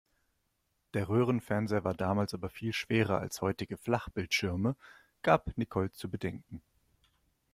Der 0.95 1.09
Röhrenfernseher 1.09 1.83
war 1.83 1.93
damals 1.93 2.33
aber 2.33 2.49
viel 2.49 2.73
schwerer 2.73 3.19
als 3.19 3.41
heutige 3.43 3.77
Flachbildschirme, 3.77 4.75
gab 5.21 5.55
Nicole 5.59 5.91
zu 5.91 6.09
bedenken. 6.09 6.63